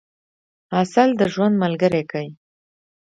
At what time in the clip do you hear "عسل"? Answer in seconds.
0.79-1.09